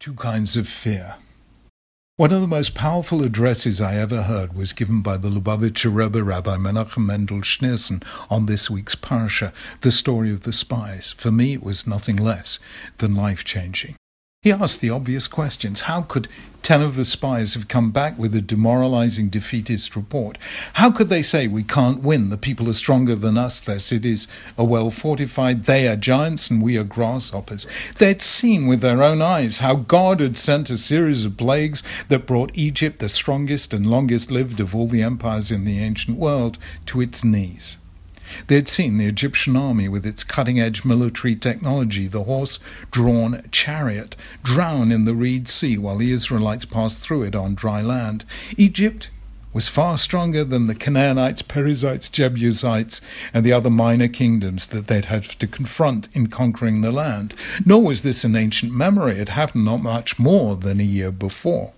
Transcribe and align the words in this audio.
Two 0.00 0.14
kinds 0.14 0.56
of 0.56 0.68
fear. 0.68 1.16
One 2.18 2.32
of 2.32 2.40
the 2.40 2.46
most 2.46 2.74
powerful 2.74 3.22
addresses 3.24 3.80
I 3.80 3.96
ever 3.96 4.22
heard 4.22 4.54
was 4.54 4.72
given 4.72 5.02
by 5.02 5.16
the 5.16 5.28
Lubavitcher 5.28 5.92
Rebbe 5.92 6.22
Rabbi 6.22 6.56
Menachem 6.56 7.04
Mendel 7.04 7.38
Schneerson 7.38 8.04
on 8.30 8.46
this 8.46 8.70
week's 8.70 8.94
parsha, 8.94 9.52
the 9.80 9.90
story 9.90 10.32
of 10.32 10.44
the 10.44 10.52
spies. 10.52 11.12
For 11.18 11.32
me, 11.32 11.54
it 11.54 11.64
was 11.64 11.86
nothing 11.86 12.16
less 12.16 12.60
than 12.98 13.16
life 13.16 13.44
changing. 13.44 13.96
He 14.42 14.52
asked 14.52 14.80
the 14.80 14.90
obvious 14.90 15.26
questions. 15.26 15.80
How 15.82 16.02
could 16.02 16.28
ten 16.62 16.80
of 16.80 16.94
the 16.94 17.04
spies 17.04 17.54
have 17.54 17.66
come 17.66 17.90
back 17.90 18.16
with 18.16 18.32
a 18.36 18.40
demoralizing 18.40 19.30
defeatist 19.30 19.96
report? 19.96 20.38
How 20.74 20.92
could 20.92 21.08
they 21.08 21.22
say 21.22 21.48
we 21.48 21.64
can't 21.64 22.04
win? 22.04 22.30
The 22.30 22.36
people 22.36 22.68
are 22.70 22.74
stronger 22.74 23.16
than 23.16 23.36
us, 23.36 23.58
their 23.58 23.80
cities 23.80 24.28
are 24.56 24.64
well 24.64 24.90
fortified, 24.90 25.64
they 25.64 25.88
are 25.88 25.96
giants 25.96 26.50
and 26.50 26.62
we 26.62 26.78
are 26.78 26.84
grasshoppers. 26.84 27.66
They'd 27.98 28.22
seen 28.22 28.68
with 28.68 28.80
their 28.80 29.02
own 29.02 29.20
eyes 29.20 29.58
how 29.58 29.74
God 29.74 30.20
had 30.20 30.36
sent 30.36 30.70
a 30.70 30.78
series 30.78 31.24
of 31.24 31.36
plagues 31.36 31.82
that 32.06 32.24
brought 32.24 32.56
Egypt, 32.56 33.00
the 33.00 33.08
strongest 33.08 33.74
and 33.74 33.90
longest 33.90 34.30
lived 34.30 34.60
of 34.60 34.72
all 34.72 34.86
the 34.86 35.02
empires 35.02 35.50
in 35.50 35.64
the 35.64 35.80
ancient 35.80 36.16
world, 36.16 36.58
to 36.86 37.00
its 37.00 37.24
knees. 37.24 37.76
They 38.46 38.56
had 38.56 38.68
seen 38.68 38.96
the 38.96 39.06
Egyptian 39.06 39.56
army 39.56 39.88
with 39.88 40.06
its 40.06 40.24
cutting 40.24 40.60
edge 40.60 40.84
military 40.84 41.36
technology, 41.36 42.06
the 42.06 42.24
horse 42.24 42.58
drawn 42.90 43.42
chariot, 43.50 44.16
drown 44.42 44.92
in 44.92 45.04
the 45.04 45.14
Reed 45.14 45.48
Sea 45.48 45.78
while 45.78 45.96
the 45.96 46.12
Israelites 46.12 46.64
passed 46.64 47.00
through 47.00 47.24
it 47.24 47.34
on 47.34 47.54
dry 47.54 47.82
land. 47.82 48.24
Egypt 48.56 49.10
was 49.52 49.68
far 49.68 49.98
stronger 49.98 50.44
than 50.44 50.66
the 50.66 50.74
Canaanites, 50.74 51.42
Perizzites, 51.42 52.08
Jebusites, 52.08 53.00
and 53.32 53.44
the 53.44 53.52
other 53.52 53.70
minor 53.70 54.08
kingdoms 54.08 54.66
that 54.68 54.86
they'd 54.86 55.06
had 55.06 55.24
to 55.24 55.46
confront 55.46 56.08
in 56.12 56.26
conquering 56.28 56.80
the 56.80 56.92
land. 56.92 57.34
Nor 57.64 57.82
was 57.82 58.02
this 58.02 58.24
an 58.24 58.36
ancient 58.36 58.72
memory, 58.72 59.18
it 59.18 59.30
happened 59.30 59.64
not 59.64 59.82
much 59.82 60.18
more 60.18 60.54
than 60.54 60.80
a 60.80 60.84
year 60.84 61.10
before. 61.10 61.72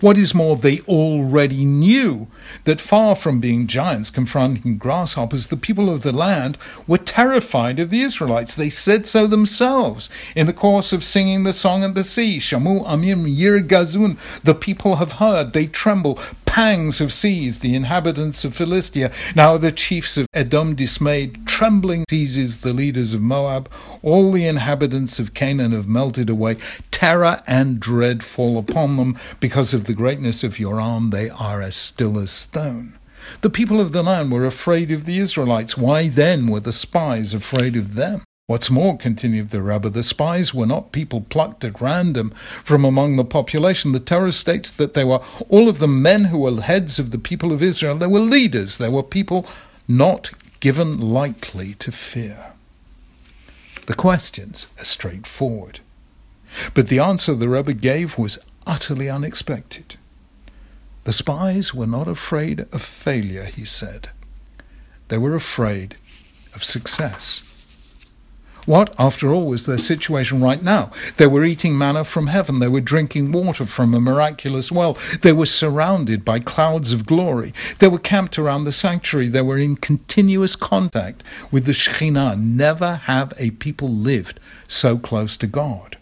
What 0.00 0.18
is 0.18 0.34
more, 0.34 0.56
they 0.56 0.80
already 0.80 1.64
knew 1.64 2.28
that 2.64 2.80
far 2.80 3.14
from 3.14 3.40
being 3.40 3.66
giants 3.66 4.10
confronting 4.10 4.78
grasshoppers, 4.78 5.46
the 5.46 5.56
people 5.56 5.88
of 5.88 6.02
the 6.02 6.12
land 6.12 6.58
were 6.86 6.98
terrified 6.98 7.78
of 7.78 7.90
the 7.90 8.00
Israelites. 8.00 8.54
They 8.54 8.70
said 8.70 9.06
so 9.06 9.26
themselves 9.26 10.10
in 10.34 10.46
the 10.46 10.52
course 10.52 10.92
of 10.92 11.04
singing 11.04 11.44
the 11.44 11.52
song 11.52 11.84
of 11.84 11.94
the 11.94 12.04
sea. 12.04 12.38
Shamu 12.38 12.84
Amim 12.86 13.26
Yir 13.32 13.60
Gazun. 13.60 14.18
The 14.42 14.54
people 14.54 14.96
have 14.96 15.12
heard, 15.12 15.52
they 15.52 15.66
tremble. 15.66 16.18
Pangs 16.44 16.98
have 16.98 17.12
seized 17.12 17.60
the 17.60 17.76
inhabitants 17.76 18.44
of 18.44 18.56
Philistia. 18.56 19.12
Now 19.36 19.56
the 19.56 19.70
chiefs 19.70 20.16
of 20.16 20.26
Edom 20.34 20.74
dismayed, 20.74 21.46
trembling 21.46 22.04
seizes 22.10 22.58
the 22.58 22.72
leaders 22.72 23.14
of 23.14 23.20
Moab. 23.20 23.70
All 24.02 24.32
the 24.32 24.46
inhabitants 24.46 25.20
of 25.20 25.32
Canaan 25.32 25.70
have 25.70 25.86
melted 25.86 26.28
away. 26.28 26.56
Terror 27.00 27.42
and 27.46 27.80
dread 27.80 28.22
fall 28.22 28.58
upon 28.58 28.98
them 28.98 29.18
because 29.40 29.72
of 29.72 29.84
the 29.84 29.94
greatness 29.94 30.44
of 30.44 30.58
your 30.58 30.78
arm, 30.78 31.08
they 31.08 31.30
are 31.30 31.62
as 31.62 31.74
still 31.74 32.18
as 32.18 32.30
stone. 32.30 32.98
The 33.40 33.48
people 33.48 33.80
of 33.80 33.92
the 33.92 34.02
land 34.02 34.30
were 34.30 34.44
afraid 34.44 34.90
of 34.90 35.06
the 35.06 35.16
Israelites. 35.16 35.78
Why 35.78 36.08
then 36.08 36.48
were 36.48 36.60
the 36.60 36.74
spies 36.74 37.32
afraid 37.32 37.74
of 37.74 37.94
them? 37.94 38.22
What's 38.48 38.68
more, 38.70 38.98
continued 38.98 39.48
the 39.48 39.62
rabbi, 39.62 39.88
the 39.88 40.02
spies 40.02 40.52
were 40.52 40.66
not 40.66 40.92
people 40.92 41.22
plucked 41.22 41.64
at 41.64 41.80
random 41.80 42.34
from 42.62 42.84
among 42.84 43.16
the 43.16 43.24
population. 43.24 43.92
The 43.92 43.98
Torah 43.98 44.30
states 44.30 44.70
that 44.70 44.92
they 44.92 45.04
were 45.04 45.22
all 45.48 45.70
of 45.70 45.78
the 45.78 45.88
men 45.88 46.24
who 46.24 46.40
were 46.40 46.60
heads 46.60 46.98
of 46.98 47.12
the 47.12 47.18
people 47.18 47.50
of 47.50 47.62
Israel. 47.62 47.96
They 47.96 48.08
were 48.08 48.20
leaders. 48.20 48.76
They 48.76 48.90
were 48.90 49.02
people 49.02 49.46
not 49.88 50.32
given 50.60 51.00
lightly 51.00 51.72
to 51.76 51.92
fear. 51.92 52.52
The 53.86 53.94
questions 53.94 54.66
are 54.78 54.84
straightforward. 54.84 55.80
But 56.74 56.88
the 56.88 56.98
answer 56.98 57.34
the 57.34 57.48
Rebbe 57.48 57.72
gave 57.72 58.18
was 58.18 58.38
utterly 58.66 59.08
unexpected. 59.08 59.96
The 61.04 61.12
spies 61.12 61.74
were 61.74 61.86
not 61.86 62.08
afraid 62.08 62.66
of 62.72 62.82
failure, 62.82 63.44
he 63.44 63.64
said. 63.64 64.10
They 65.08 65.18
were 65.18 65.34
afraid 65.34 65.96
of 66.54 66.62
success. 66.62 67.42
What, 68.66 68.94
after 68.98 69.32
all, 69.32 69.46
was 69.46 69.66
their 69.66 69.78
situation 69.78 70.40
right 70.40 70.62
now? 70.62 70.92
They 71.16 71.26
were 71.26 71.44
eating 71.44 71.76
manna 71.76 72.04
from 72.04 72.26
heaven. 72.26 72.58
They 72.58 72.68
were 72.68 72.80
drinking 72.80 73.32
water 73.32 73.64
from 73.64 73.94
a 73.94 74.00
miraculous 74.00 74.70
well. 74.70 74.98
They 75.22 75.32
were 75.32 75.46
surrounded 75.46 76.24
by 76.24 76.40
clouds 76.40 76.92
of 76.92 77.06
glory. 77.06 77.54
They 77.78 77.88
were 77.88 77.98
camped 77.98 78.38
around 78.38 78.64
the 78.64 78.72
sanctuary. 78.72 79.28
They 79.28 79.42
were 79.42 79.58
in 79.58 79.76
continuous 79.76 80.56
contact 80.56 81.24
with 81.50 81.64
the 81.64 81.72
Shekhinah. 81.72 82.38
Never 82.38 82.96
have 82.96 83.32
a 83.38 83.50
people 83.52 83.88
lived 83.88 84.38
so 84.68 84.98
close 84.98 85.36
to 85.38 85.46
God. 85.46 85.96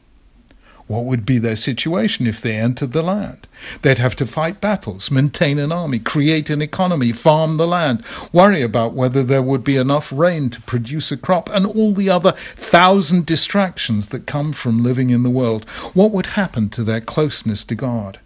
What 0.89 1.05
would 1.05 1.27
be 1.27 1.39
their 1.39 1.55
situation 1.55 2.27
if 2.27 2.41
they 2.41 2.57
entered 2.57 2.93
the 2.93 3.03
land? 3.03 3.47
They'd 3.83 3.99
have 3.99 4.17
to 4.17 4.27
fight 4.27 4.59
battles, 4.61 5.11
maintain 5.11 5.59
an 5.59 5.71
army, 5.71 5.99
create 5.99 6.49
an 6.49 6.63
economy, 6.63 7.13
farm 7.13 7.59
the 7.59 7.67
land, 7.67 8.03
worry 8.33 8.63
about 8.63 8.95
whether 8.95 9.23
there 9.23 9.43
would 9.43 9.63
be 9.63 9.77
enough 9.77 10.11
rain 10.11 10.49
to 10.49 10.63
produce 10.63 11.13
a 11.13 11.19
crop, 11.19 11.51
and 11.51 11.67
all 11.67 11.93
the 11.93 12.09
other 12.09 12.33
thousand 12.57 13.27
distractions 13.27 14.09
that 14.09 14.27
come 14.27 14.51
from 14.51 14.83
living 14.83 15.11
in 15.11 15.25
the 15.25 15.31
world. 15.31 15.69
What 15.93 16.11
would 16.11 16.27
happen 16.27 16.71
to 16.71 16.83
their 16.83 17.03
closeness 17.03 17.65
to 17.65 17.75
God? 17.75 18.19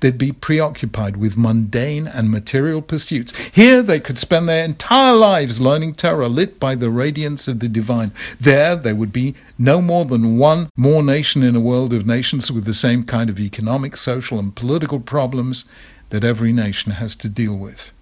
They'd 0.00 0.18
be 0.18 0.32
preoccupied 0.32 1.16
with 1.16 1.36
mundane 1.36 2.06
and 2.06 2.30
material 2.30 2.82
pursuits. 2.82 3.32
Here 3.52 3.82
they 3.82 4.00
could 4.00 4.18
spend 4.18 4.48
their 4.48 4.64
entire 4.64 5.14
lives 5.14 5.60
learning 5.60 5.94
Torah, 5.94 6.28
lit 6.28 6.58
by 6.58 6.74
the 6.74 6.90
radiance 6.90 7.48
of 7.48 7.60
the 7.60 7.68
divine. 7.68 8.12
There 8.40 8.76
they 8.76 8.92
would 8.92 9.12
be 9.12 9.34
no 9.58 9.80
more 9.80 10.04
than 10.04 10.38
one 10.38 10.70
more 10.76 11.02
nation 11.02 11.42
in 11.42 11.56
a 11.56 11.60
world 11.60 11.92
of 11.92 12.06
nations 12.06 12.50
with 12.50 12.64
the 12.64 12.74
same 12.74 13.04
kind 13.04 13.30
of 13.30 13.40
economic, 13.40 13.96
social, 13.96 14.38
and 14.38 14.54
political 14.54 15.00
problems 15.00 15.64
that 16.10 16.24
every 16.24 16.52
nation 16.52 16.92
has 16.92 17.14
to 17.16 17.28
deal 17.28 17.56
with. 17.56 17.92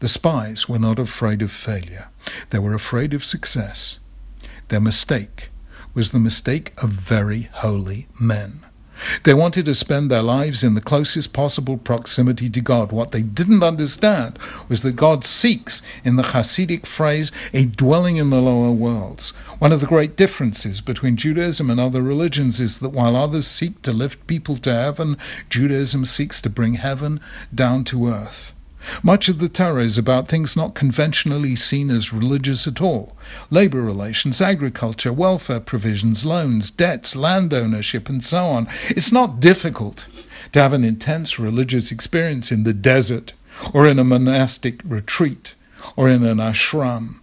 The 0.00 0.08
spies 0.08 0.68
were 0.68 0.78
not 0.78 0.98
afraid 0.98 1.42
of 1.42 1.50
failure, 1.50 2.08
they 2.50 2.58
were 2.58 2.74
afraid 2.74 3.14
of 3.14 3.24
success. 3.24 3.98
Their 4.68 4.80
mistake 4.80 5.50
was 5.94 6.12
the 6.12 6.20
mistake 6.20 6.72
of 6.78 6.90
very 6.90 7.48
holy 7.52 8.06
men. 8.20 8.60
They 9.24 9.34
wanted 9.34 9.64
to 9.66 9.74
spend 9.74 10.10
their 10.10 10.22
lives 10.22 10.64
in 10.64 10.74
the 10.74 10.80
closest 10.80 11.32
possible 11.32 11.76
proximity 11.76 12.50
to 12.50 12.60
God. 12.60 12.92
What 12.92 13.12
they 13.12 13.22
didn't 13.22 13.62
understand 13.62 14.38
was 14.68 14.82
that 14.82 14.96
God 14.96 15.24
seeks, 15.24 15.82
in 16.04 16.16
the 16.16 16.22
Hasidic 16.22 16.86
phrase, 16.86 17.32
a 17.52 17.64
dwelling 17.64 18.16
in 18.16 18.30
the 18.30 18.40
lower 18.40 18.70
worlds. 18.70 19.30
One 19.58 19.72
of 19.72 19.80
the 19.80 19.86
great 19.86 20.16
differences 20.16 20.80
between 20.80 21.16
Judaism 21.16 21.70
and 21.70 21.80
other 21.80 22.02
religions 22.02 22.60
is 22.60 22.78
that 22.78 22.90
while 22.90 23.16
others 23.16 23.46
seek 23.46 23.82
to 23.82 23.92
lift 23.92 24.26
people 24.26 24.56
to 24.58 24.72
heaven, 24.72 25.16
Judaism 25.50 26.06
seeks 26.06 26.40
to 26.42 26.50
bring 26.50 26.74
heaven 26.74 27.20
down 27.54 27.84
to 27.84 28.08
earth. 28.08 28.54
Much 29.02 29.28
of 29.28 29.38
the 29.38 29.48
Torah 29.48 29.82
is 29.82 29.98
about 29.98 30.28
things 30.28 30.56
not 30.56 30.74
conventionally 30.74 31.56
seen 31.56 31.90
as 31.90 32.12
religious 32.12 32.66
at 32.66 32.80
all 32.80 33.16
labor 33.50 33.80
relations, 33.80 34.40
agriculture, 34.40 35.12
welfare 35.12 35.60
provisions, 35.60 36.24
loans, 36.24 36.70
debts, 36.70 37.16
land 37.16 37.52
ownership, 37.52 38.08
and 38.08 38.22
so 38.22 38.44
on. 38.44 38.68
It's 38.88 39.12
not 39.12 39.40
difficult 39.40 40.08
to 40.52 40.60
have 40.60 40.72
an 40.72 40.84
intense 40.84 41.38
religious 41.38 41.90
experience 41.90 42.50
in 42.52 42.64
the 42.64 42.72
desert, 42.72 43.32
or 43.74 43.86
in 43.86 43.98
a 43.98 44.04
monastic 44.04 44.80
retreat, 44.84 45.54
or 45.96 46.08
in 46.08 46.24
an 46.24 46.38
ashram. 46.38 47.20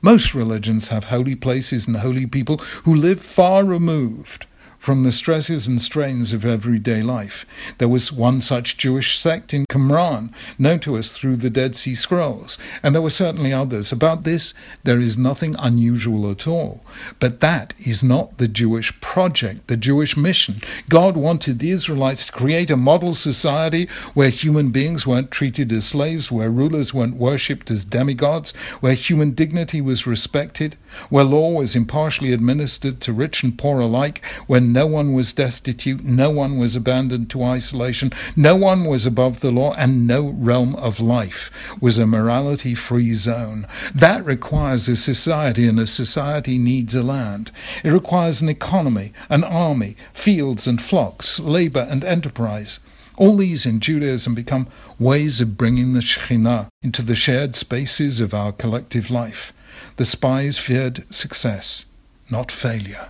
Most 0.00 0.34
religions 0.34 0.88
have 0.88 1.04
holy 1.04 1.34
places 1.34 1.86
and 1.86 1.96
holy 1.96 2.26
people 2.26 2.58
who 2.84 2.94
live 2.94 3.20
far 3.20 3.64
removed 3.64 4.46
from 4.88 5.02
the 5.02 5.12
stresses 5.12 5.68
and 5.68 5.82
strains 5.82 6.32
of 6.32 6.46
everyday 6.46 7.02
life. 7.02 7.44
There 7.76 7.88
was 7.88 8.10
one 8.10 8.40
such 8.40 8.78
Jewish 8.78 9.18
sect 9.18 9.52
in 9.52 9.66
Qumran, 9.70 10.32
known 10.58 10.80
to 10.80 10.96
us 10.96 11.14
through 11.14 11.36
the 11.36 11.50
Dead 11.50 11.76
Sea 11.76 11.94
Scrolls, 11.94 12.56
and 12.82 12.94
there 12.94 13.02
were 13.02 13.10
certainly 13.10 13.52
others. 13.52 13.92
About 13.92 14.24
this, 14.24 14.54
there 14.84 14.98
is 14.98 15.18
nothing 15.18 15.56
unusual 15.58 16.30
at 16.30 16.48
all. 16.48 16.80
But 17.18 17.40
that 17.40 17.74
is 17.78 18.02
not 18.02 18.38
the 18.38 18.48
Jewish 18.48 18.98
project, 19.02 19.66
the 19.66 19.76
Jewish 19.76 20.16
mission. 20.16 20.62
God 20.88 21.18
wanted 21.18 21.58
the 21.58 21.70
Israelites 21.70 22.24
to 22.24 22.32
create 22.32 22.70
a 22.70 22.76
model 22.78 23.12
society 23.12 23.90
where 24.14 24.30
human 24.30 24.70
beings 24.70 25.06
weren't 25.06 25.30
treated 25.30 25.70
as 25.70 25.84
slaves, 25.84 26.32
where 26.32 26.50
rulers 26.50 26.94
weren't 26.94 27.16
worshipped 27.16 27.70
as 27.70 27.84
demigods, 27.84 28.56
where 28.80 28.94
human 28.94 29.32
dignity 29.32 29.82
was 29.82 30.06
respected, 30.06 30.78
where 31.10 31.24
law 31.24 31.50
was 31.50 31.76
impartially 31.76 32.32
administered 32.32 33.02
to 33.02 33.12
rich 33.12 33.42
and 33.42 33.58
poor 33.58 33.80
alike, 33.80 34.24
where 34.46 34.62
no 34.78 34.86
one 34.86 35.12
was 35.12 35.32
destitute, 35.32 36.04
no 36.04 36.30
one 36.30 36.56
was 36.56 36.76
abandoned 36.76 37.28
to 37.28 37.42
isolation, 37.42 38.12
no 38.36 38.54
one 38.54 38.84
was 38.84 39.06
above 39.06 39.40
the 39.40 39.50
law, 39.50 39.74
and 39.74 40.06
no 40.06 40.28
realm 40.28 40.76
of 40.76 41.00
life 41.00 41.50
was 41.80 41.98
a 41.98 42.06
morality 42.06 42.76
free 42.76 43.12
zone. 43.12 43.66
That 43.92 44.24
requires 44.24 44.86
a 44.86 44.94
society, 44.94 45.66
and 45.66 45.80
a 45.80 45.86
society 45.88 46.58
needs 46.58 46.94
a 46.94 47.02
land. 47.02 47.50
It 47.82 47.90
requires 47.90 48.40
an 48.40 48.48
economy, 48.48 49.12
an 49.28 49.42
army, 49.42 49.96
fields 50.12 50.68
and 50.68 50.80
flocks, 50.80 51.40
labor 51.40 51.88
and 51.90 52.04
enterprise. 52.04 52.78
All 53.16 53.36
these 53.36 53.66
in 53.66 53.80
Judaism 53.80 54.36
become 54.36 54.68
ways 54.96 55.40
of 55.40 55.56
bringing 55.56 55.92
the 55.94 56.06
Shekhinah 56.10 56.68
into 56.82 57.02
the 57.02 57.16
shared 57.16 57.56
spaces 57.56 58.20
of 58.20 58.32
our 58.32 58.52
collective 58.52 59.10
life. 59.10 59.52
The 59.96 60.04
spies 60.04 60.56
feared 60.56 61.04
success, 61.12 61.84
not 62.30 62.52
failure. 62.52 63.08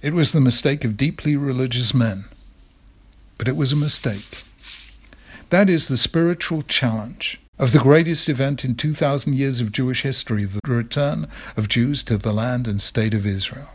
It 0.00 0.14
was 0.14 0.32
the 0.32 0.40
mistake 0.40 0.84
of 0.84 0.96
deeply 0.96 1.36
religious 1.36 1.92
men 1.92 2.26
but 3.38 3.48
it 3.48 3.56
was 3.56 3.72
a 3.72 3.76
mistake. 3.76 4.42
That 5.50 5.70
is 5.70 5.88
the 5.88 5.96
spiritual 5.96 6.62
challenge 6.62 7.40
of 7.58 7.72
the 7.72 7.78
greatest 7.78 8.28
event 8.28 8.64
in 8.64 8.74
2,000 8.74 9.32
years 9.34 9.60
of 9.60 9.72
Jewish 9.72 10.02
history, 10.02 10.44
the 10.44 10.60
return 10.66 11.28
of 11.56 11.68
Jews 11.68 12.02
to 12.04 12.18
the 12.18 12.32
land 12.32 12.68
and 12.68 12.82
state 12.82 13.14
of 13.14 13.24
Israel. 13.24 13.70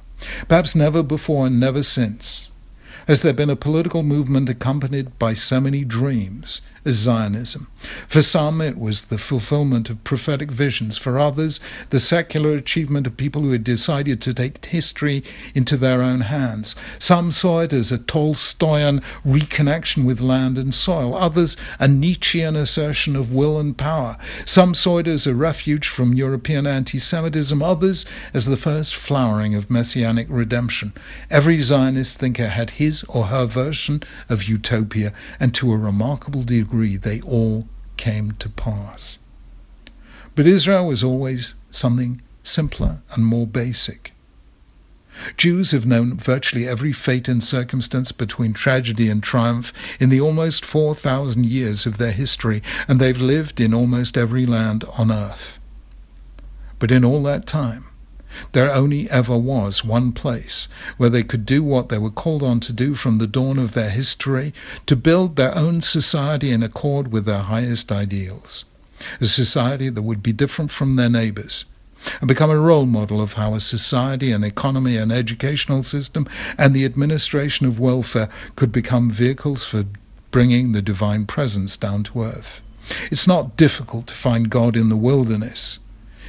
Perhaps 0.47 0.75
never 0.75 1.01
before 1.01 1.47
and 1.47 1.59
never 1.59 1.81
since 1.81 2.51
has 3.07 3.21
there 3.21 3.33
been 3.33 3.49
a 3.49 3.55
political 3.55 4.03
movement 4.03 4.47
accompanied 4.47 5.17
by 5.19 5.33
so 5.33 5.59
many 5.59 5.83
dreams 5.83 6.61
Zionism. 6.89 7.67
For 8.07 8.21
some, 8.21 8.61
it 8.61 8.77
was 8.77 9.03
the 9.03 9.17
fulfillment 9.17 9.89
of 9.89 10.03
prophetic 10.03 10.51
visions. 10.51 10.97
For 10.97 11.17
others, 11.17 11.59
the 11.89 11.99
secular 11.99 12.53
achievement 12.53 13.07
of 13.07 13.17
people 13.17 13.41
who 13.41 13.51
had 13.51 13.63
decided 13.63 14.21
to 14.21 14.33
take 14.33 14.63
history 14.65 15.23
into 15.55 15.77
their 15.77 16.01
own 16.01 16.21
hands. 16.21 16.75
Some 16.99 17.31
saw 17.31 17.61
it 17.61 17.73
as 17.73 17.91
a 17.91 17.97
Tolstoyan 17.97 19.01
reconnection 19.25 20.05
with 20.05 20.21
land 20.21 20.57
and 20.57 20.73
soil. 20.73 21.15
Others, 21.15 21.55
a 21.79 21.87
Nietzschean 21.87 22.55
assertion 22.55 23.15
of 23.15 23.33
will 23.33 23.59
and 23.59 23.77
power. 23.77 24.17
Some 24.45 24.75
saw 24.75 24.97
it 24.97 25.07
as 25.07 25.25
a 25.25 25.35
refuge 25.35 25.87
from 25.87 26.13
European 26.13 26.67
anti 26.67 26.99
Semitism. 26.99 27.61
Others, 27.61 28.05
as 28.33 28.45
the 28.45 28.57
first 28.57 28.95
flowering 28.95 29.55
of 29.55 29.69
messianic 29.69 30.27
redemption. 30.29 30.93
Every 31.29 31.59
Zionist 31.61 32.19
thinker 32.19 32.49
had 32.49 32.71
his 32.71 33.03
or 33.03 33.25
her 33.25 33.45
version 33.45 34.03
of 34.29 34.43
utopia, 34.43 35.13
and 35.39 35.53
to 35.55 35.71
a 35.71 35.77
remarkable 35.77 36.43
degree, 36.43 36.72
degree 36.73 36.97
they 36.97 37.21
all 37.21 37.67
came 37.97 38.31
to 38.31 38.49
pass. 38.49 39.19
But 40.33 40.47
Israel 40.47 40.87
was 40.87 41.03
always 41.03 41.53
something 41.69 42.19
simpler 42.41 43.01
and 43.11 43.23
more 43.23 43.45
basic. 43.45 44.13
Jews 45.37 45.69
have 45.71 45.85
known 45.85 46.17
virtually 46.17 46.67
every 46.67 46.91
fate 46.91 47.27
and 47.27 47.43
circumstance 47.43 48.11
between 48.11 48.53
tragedy 48.53 49.07
and 49.07 49.21
triumph 49.21 49.71
in 49.99 50.09
the 50.09 50.19
almost 50.19 50.65
4,000 50.65 51.45
years 51.45 51.85
of 51.85 51.99
their 51.99 52.11
history, 52.11 52.63
and 52.87 52.99
they've 52.99 53.21
lived 53.21 53.61
in 53.61 53.75
almost 53.75 54.17
every 54.17 54.47
land 54.47 54.83
on 54.97 55.11
earth. 55.11 55.59
But 56.79 56.91
in 56.91 57.05
all 57.05 57.21
that 57.23 57.45
time, 57.45 57.85
there 58.51 58.71
only 58.71 59.09
ever 59.09 59.37
was 59.37 59.83
one 59.83 60.11
place 60.11 60.67
where 60.97 61.09
they 61.09 61.23
could 61.23 61.45
do 61.45 61.63
what 61.63 61.89
they 61.89 61.97
were 61.97 62.11
called 62.11 62.43
on 62.43 62.59
to 62.61 62.73
do 62.73 62.95
from 62.95 63.17
the 63.17 63.27
dawn 63.27 63.57
of 63.57 63.73
their 63.73 63.89
history 63.89 64.53
to 64.85 64.95
build 64.95 65.35
their 65.35 65.55
own 65.55 65.81
society 65.81 66.51
in 66.51 66.63
accord 66.63 67.11
with 67.11 67.25
their 67.25 67.39
highest 67.39 67.91
ideals. 67.91 68.65
A 69.19 69.25
society 69.25 69.89
that 69.89 70.01
would 70.01 70.23
be 70.23 70.33
different 70.33 70.71
from 70.71 70.95
their 70.95 71.09
neighbors 71.09 71.65
and 72.19 72.27
become 72.27 72.49
a 72.49 72.59
role 72.59 72.85
model 72.85 73.21
of 73.21 73.33
how 73.33 73.53
a 73.53 73.59
society, 73.59 74.31
an 74.31 74.43
economy, 74.43 74.97
an 74.97 75.11
educational 75.11 75.83
system, 75.83 76.27
and 76.57 76.73
the 76.73 76.85
administration 76.85 77.65
of 77.65 77.79
welfare 77.79 78.29
could 78.55 78.71
become 78.71 79.09
vehicles 79.09 79.65
for 79.65 79.85
bringing 80.31 80.71
the 80.71 80.81
divine 80.81 81.25
presence 81.25 81.77
down 81.77 82.03
to 82.03 82.23
earth. 82.23 82.61
It's 83.11 83.27
not 83.27 83.55
difficult 83.55 84.07
to 84.07 84.13
find 84.13 84.49
God 84.49 84.75
in 84.75 84.89
the 84.89 84.97
wilderness 84.97 85.79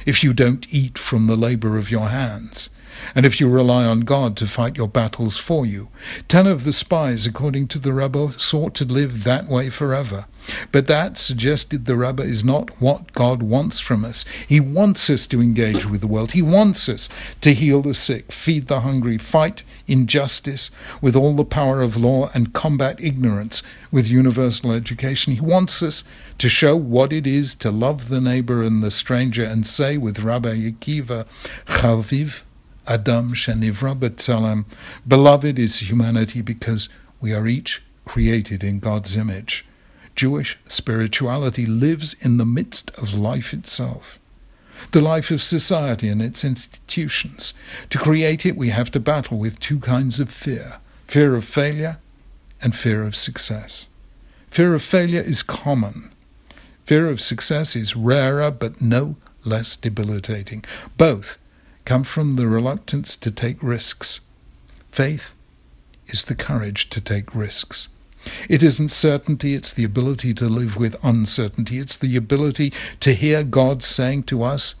if 0.05 0.23
you 0.23 0.33
don't 0.33 0.67
eat 0.71 0.97
from 0.97 1.27
the 1.27 1.35
labor 1.35 1.77
of 1.77 1.89
your 1.89 2.09
hands, 2.09 2.69
and 3.13 3.25
if 3.25 3.39
you 3.39 3.47
rely 3.47 3.85
on 3.85 4.01
God 4.01 4.35
to 4.37 4.47
fight 4.47 4.77
your 4.77 4.87
battles 4.87 5.37
for 5.37 5.65
you. 5.65 5.89
Ten 6.27 6.47
of 6.47 6.63
the 6.63 6.73
spies, 6.73 7.25
according 7.25 7.67
to 7.69 7.79
the 7.79 7.93
Rebbe, 7.93 8.33
sought 8.37 8.73
to 8.75 8.85
live 8.85 9.23
that 9.23 9.45
way 9.45 9.69
forever. 9.69 10.25
But 10.71 10.85
that, 10.87 11.17
suggested 11.17 11.85
the 11.85 11.95
Rebbe, 11.95 12.23
is 12.23 12.43
not 12.43 12.81
what 12.81 13.13
God 13.13 13.41
wants 13.41 13.79
from 13.79 14.05
us. 14.05 14.25
He 14.47 14.59
wants 14.59 15.09
us 15.09 15.25
to 15.27 15.41
engage 15.41 15.85
with 15.85 16.01
the 16.01 16.07
world. 16.07 16.33
He 16.33 16.41
wants 16.41 16.87
us 16.87 17.09
to 17.41 17.53
heal 17.53 17.81
the 17.81 17.93
sick, 17.93 18.31
feed 18.31 18.67
the 18.67 18.81
hungry, 18.81 19.17
fight 19.17 19.63
injustice 19.87 20.71
with 21.01 21.15
all 21.15 21.33
the 21.33 21.45
power 21.45 21.81
of 21.81 21.97
law, 21.97 22.29
and 22.33 22.53
combat 22.53 22.99
ignorance 23.01 23.63
with 23.91 24.09
universal 24.09 24.71
education. 24.71 25.33
He 25.33 25.41
wants 25.41 25.81
us 25.81 26.03
to 26.37 26.49
show 26.49 26.75
what 26.75 27.13
it 27.13 27.25
is 27.25 27.55
to 27.55 27.71
love 27.71 28.09
the 28.09 28.21
neighbor 28.21 28.61
and 28.61 28.83
the 28.83 28.91
stranger 28.91 29.43
and 29.43 29.65
say 29.65 29.97
with 29.97 30.19
Rabbi 30.19 30.55
Akiva, 30.55 31.25
Chaviv 31.65 32.43
Adam 32.87 33.33
Shenivra 33.33 33.95
B'Tselem, 33.97 34.65
beloved 35.07 35.57
is 35.57 35.89
humanity 35.89 36.41
because 36.41 36.89
we 37.19 37.33
are 37.33 37.47
each 37.47 37.81
created 38.05 38.63
in 38.63 38.79
God's 38.79 39.17
image. 39.17 39.65
Jewish 40.15 40.57
spirituality 40.67 41.65
lives 41.65 42.15
in 42.21 42.37
the 42.37 42.45
midst 42.45 42.91
of 42.91 43.17
life 43.17 43.53
itself, 43.53 44.19
the 44.91 45.01
life 45.01 45.31
of 45.31 45.41
society 45.41 46.07
and 46.07 46.21
its 46.21 46.45
institutions. 46.45 47.53
To 47.89 47.97
create 47.97 48.45
it, 48.45 48.55
we 48.55 48.69
have 48.69 48.91
to 48.91 48.99
battle 48.99 49.37
with 49.37 49.59
two 49.59 49.79
kinds 49.79 50.19
of 50.19 50.29
fear 50.29 50.77
fear 51.05 51.35
of 51.35 51.45
failure 51.45 51.97
and 52.61 52.75
fear 52.75 53.03
of 53.03 53.15
success. 53.15 53.87
Fear 54.49 54.73
of 54.73 54.81
failure 54.81 55.21
is 55.21 55.43
common. 55.43 56.09
Fear 56.85 57.09
of 57.09 57.21
success 57.21 57.75
is 57.75 57.95
rarer 57.95 58.51
but 58.51 58.81
no 58.81 59.17
less 59.43 59.75
debilitating. 59.75 60.63
Both 60.97 61.37
come 61.85 62.03
from 62.03 62.35
the 62.35 62.47
reluctance 62.47 63.15
to 63.15 63.31
take 63.31 63.61
risks. 63.61 64.21
Faith 64.91 65.35
is 66.07 66.25
the 66.25 66.35
courage 66.35 66.89
to 66.89 66.99
take 66.99 67.33
risks. 67.33 67.89
It 68.49 68.63
isn't 68.63 68.89
certainty, 68.89 69.53
it's 69.53 69.71
the 69.71 69.83
ability 69.83 70.33
to 70.35 70.49
live 70.49 70.77
with 70.77 70.95
uncertainty. 71.03 71.77
It's 71.77 71.95
the 71.95 72.15
ability 72.17 72.73
to 73.01 73.13
hear 73.13 73.43
God 73.43 73.83
saying 73.83 74.23
to 74.23 74.43
us, 74.43 74.75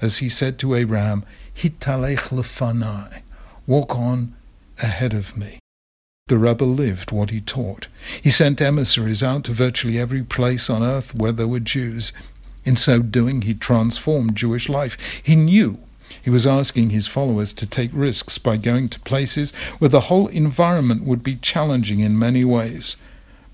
as 0.00 0.18
he 0.18 0.28
said 0.28 0.58
to 0.60 0.74
Abraham, 0.74 1.24
Hitalech 1.56 2.28
lefanai, 2.30 3.22
walk 3.66 3.96
on 3.96 4.34
ahead 4.80 5.12
of 5.12 5.36
me. 5.36 5.58
The 6.28 6.38
Rebbe 6.38 6.64
lived 6.64 7.12
what 7.12 7.30
he 7.30 7.40
taught. 7.40 7.88
He 8.22 8.30
sent 8.30 8.60
emissaries 8.60 9.22
out 9.22 9.44
to 9.44 9.52
virtually 9.52 9.98
every 9.98 10.22
place 10.22 10.70
on 10.70 10.82
earth 10.82 11.14
where 11.14 11.32
there 11.32 11.48
were 11.48 11.60
Jews. 11.60 12.12
In 12.64 12.76
so 12.76 13.00
doing, 13.00 13.42
he 13.42 13.54
transformed 13.54 14.36
Jewish 14.36 14.68
life. 14.68 14.96
He 15.22 15.36
knew 15.36 15.78
he 16.22 16.30
was 16.30 16.46
asking 16.46 16.90
his 16.90 17.06
followers 17.06 17.52
to 17.54 17.66
take 17.66 17.90
risks 17.92 18.38
by 18.38 18.56
going 18.56 18.88
to 18.90 19.00
places 19.00 19.52
where 19.78 19.88
the 19.88 20.08
whole 20.08 20.28
environment 20.28 21.04
would 21.04 21.22
be 21.22 21.36
challenging 21.36 22.00
in 22.00 22.18
many 22.18 22.44
ways. 22.44 22.96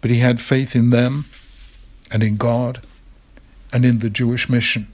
But 0.01 0.11
he 0.11 0.19
had 0.19 0.41
faith 0.41 0.75
in 0.75 0.91
them 0.91 1.27
and 2.11 2.23
in 2.23 2.37
God 2.37 2.85
and 3.73 3.85
in 3.85 3.99
the 4.01 4.11
Jewish 4.11 4.49
mission, 4.49 4.89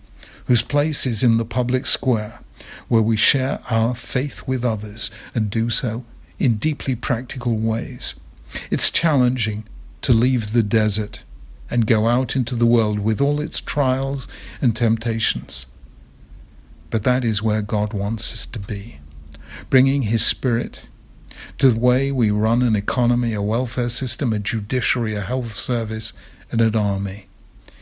whose 0.46 0.62
place 0.62 1.06
is 1.06 1.22
in 1.22 1.38
the 1.38 1.44
public 1.44 1.86
square, 1.86 2.40
where 2.88 3.02
we 3.02 3.16
share 3.16 3.60
our 3.70 3.94
faith 3.94 4.46
with 4.46 4.64
others 4.64 5.10
and 5.34 5.50
do 5.50 5.70
so 5.70 6.04
in 6.38 6.56
deeply 6.56 6.94
practical 6.94 7.56
ways. 7.56 8.14
It's 8.70 8.90
challenging 8.90 9.64
to 10.02 10.12
leave 10.12 10.52
the 10.52 10.62
desert 10.62 11.24
and 11.70 11.86
go 11.86 12.06
out 12.06 12.36
into 12.36 12.54
the 12.54 12.66
world 12.66 13.00
with 13.00 13.20
all 13.20 13.40
its 13.40 13.60
trials 13.60 14.28
and 14.60 14.76
temptations. 14.76 15.66
But 16.90 17.02
that 17.02 17.24
is 17.24 17.42
where 17.42 17.62
God 17.62 17.92
wants 17.92 18.32
us 18.32 18.46
to 18.46 18.58
be, 18.58 18.98
bringing 19.70 20.02
His 20.02 20.24
Spirit 20.24 20.88
to 21.58 21.70
the 21.70 21.80
way 21.80 22.12
we 22.12 22.30
run 22.30 22.62
an 22.62 22.76
economy, 22.76 23.32
a 23.32 23.42
welfare 23.42 23.88
system, 23.88 24.32
a 24.32 24.38
judiciary, 24.38 25.14
a 25.14 25.20
health 25.20 25.52
service, 25.52 26.12
and 26.50 26.60
an 26.60 26.76
army, 26.76 27.28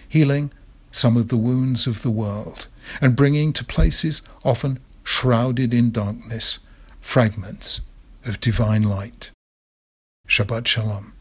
healing 0.09 0.53
some 0.91 1.17
of 1.17 1.29
the 1.29 1.37
wounds 1.37 1.87
of 1.87 2.03
the 2.03 2.11
world, 2.11 2.69
and 3.01 3.17
bringing 3.17 3.53
to 3.53 3.65
places 3.65 4.23
often 4.45 4.79
shrouded 5.03 5.75
in 5.75 5.91
darkness 5.91 6.61
fragments 7.01 7.81
of 8.25 8.41
divine 8.41 8.83
light. 8.83 9.31
Shabbat 10.29 10.67
Shalom. 10.67 11.14